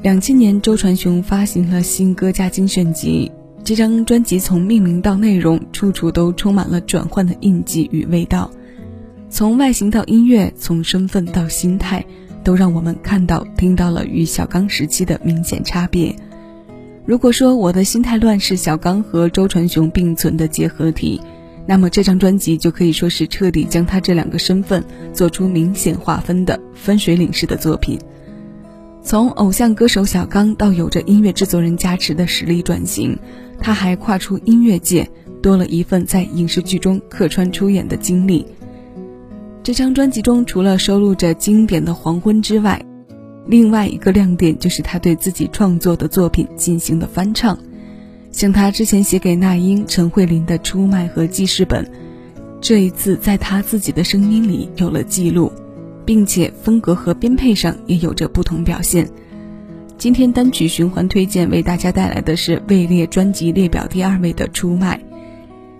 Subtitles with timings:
[0.00, 3.30] 两千年，周传雄发行了新歌加精选集。
[3.64, 8.48] 这张专辑从命名到内容，处处都充满了转换的印记与味道。
[9.28, 12.04] 从外形到音乐，从身份到心态，
[12.44, 16.14] 都让我们看到、听到了与小刚时期的明显差别。
[17.04, 21.20] 如果说我的心态乱是小刚和周传雄并存的结合体，
[21.66, 27.98] 那么这张专辑就可以说是彻底将他这两个身份做出明显划分的分水岭式的作品。
[29.08, 33.18] 从偶像歌手小刚到有着音乐制作人加持的实力转型，
[33.58, 35.08] 他还跨出音乐界，
[35.40, 38.44] 多了一份在影视剧中客串出演的经历。
[39.62, 42.84] 这张专辑中除了收录着经典的《黄昏》之外，
[43.46, 47.58] 另外一个亮点就是他对自己创作的作品进行了翻唱，
[48.30, 51.90] 像他之前写给那英、陈慧琳的《出卖》和记事本，
[52.60, 55.50] 这一次在他自己的声音里有了记录。
[56.08, 59.06] 并且风格和编配上也有着不同表现。
[59.98, 64.96] 今天单曲循环推荐为大家带来的是位列专辑列表第二位的《出卖》，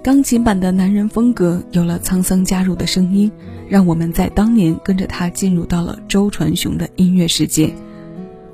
[0.00, 3.32] 钢琴版的男人风格有了沧桑加入的声音，
[3.68, 7.74] 让我们在当年跟着他进入到了周传雄的音乐世界。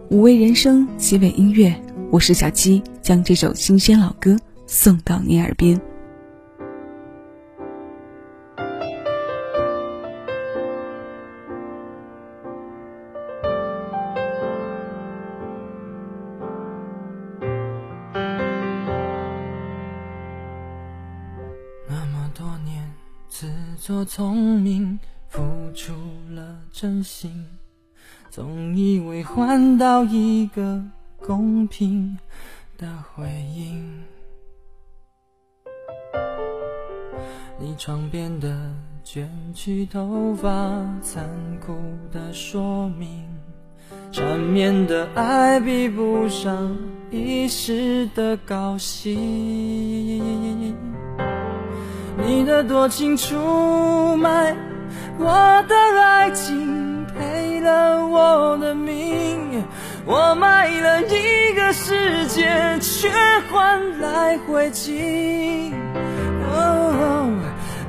[0.09, 1.75] 五味人生，七味音乐，
[2.11, 5.79] 我是小七，将这首新鲜老歌送到你耳边。
[22.39, 22.89] 多年
[23.29, 24.97] 自作聪明，
[25.29, 25.41] 付
[25.75, 25.93] 出
[26.31, 27.45] 了真心，
[28.31, 30.81] 总以为换到一个
[31.17, 32.17] 公平
[32.77, 34.05] 的回应。
[37.59, 38.73] 你床边的
[39.03, 40.49] 卷曲头发，
[41.03, 41.29] 残
[41.61, 41.75] 酷
[42.13, 43.29] 的说明，
[44.13, 46.79] 缠绵的爱比不上
[47.11, 49.13] 一时的高兴。
[52.27, 54.57] 你的多情出卖
[55.19, 59.65] 我的爱情，赔了我的命。
[60.05, 63.11] 我卖了一个世界，却
[63.51, 65.73] 换来灰烬。
[66.53, 67.29] 哦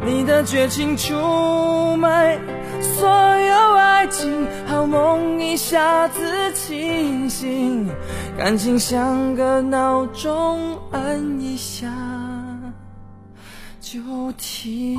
[0.05, 2.39] 你的绝情出卖
[2.81, 7.89] 所有爱情，好梦一下子清醒，
[8.37, 11.87] 感情像个闹钟，按一下。
[13.91, 13.99] 就
[14.37, 14.95] 停。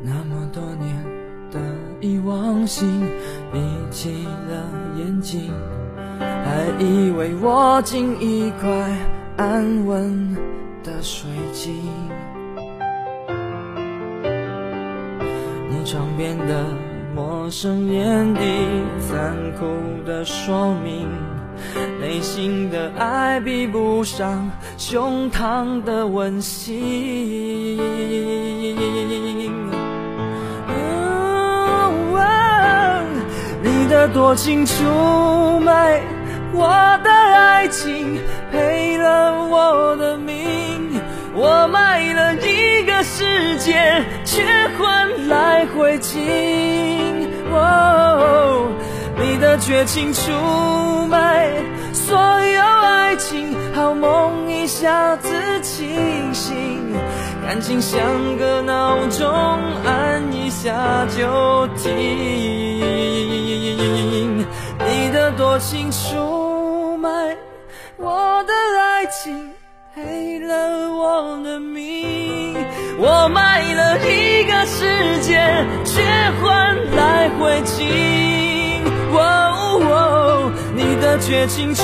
[0.00, 1.04] 那么多年
[1.50, 1.58] 的
[2.00, 2.86] 遗忘性，
[3.52, 3.58] 闭
[3.90, 4.64] 起了
[4.96, 5.52] 眼睛，
[6.20, 8.70] 还以为握紧一块
[9.36, 10.36] 安稳
[10.84, 11.82] 的水晶。
[15.86, 16.64] 窗边的
[17.14, 18.40] 陌生眼底，
[19.08, 19.64] 残酷
[20.04, 21.08] 的说明，
[22.00, 27.78] 内心的爱比不上胸膛的温馨。
[33.62, 36.02] 你的多情出卖
[36.52, 36.66] 我
[37.04, 38.18] 的爱情，
[38.50, 41.00] 赔了我的命，
[41.32, 42.65] 我卖了一
[43.06, 44.42] 个世界，却
[44.76, 45.06] 换。
[45.28, 46.22] 来回敬，
[49.16, 50.30] 你的绝情出
[51.08, 51.50] 卖
[51.92, 55.28] 所有爱情，好梦一下子
[55.62, 56.94] 清醒，
[57.44, 58.00] 感情像
[58.38, 59.28] 个闹钟，
[59.84, 61.92] 按一下就停。
[64.78, 67.36] 你的多情出卖
[67.96, 69.50] 我的爱情，
[69.92, 72.25] 赔了我的命，
[72.98, 75.36] 我卖了一个世界。
[75.84, 76.02] 却
[76.42, 77.86] 换来灰烬。
[80.74, 81.82] 你的绝情出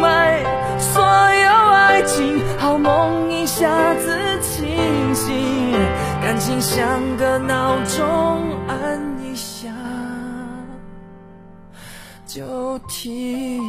[0.00, 0.42] 卖
[0.78, 5.72] 所有爱情，好梦一下子清醒，
[6.20, 9.68] 感情像个闹钟，按一下
[12.26, 13.62] 就停。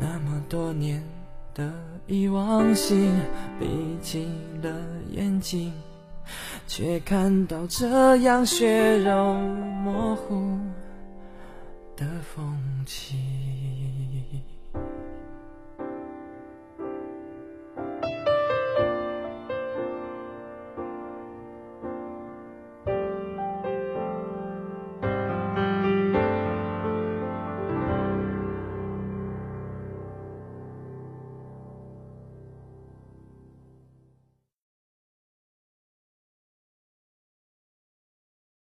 [0.00, 1.00] 那么多年
[1.54, 1.72] 的。
[2.06, 3.10] 遗忘心
[3.58, 3.66] 闭
[4.02, 4.28] 起
[4.62, 4.70] 了
[5.10, 5.72] 眼睛，
[6.66, 9.32] 却看到这样血肉
[9.82, 10.58] 模糊
[11.96, 14.03] 的风景。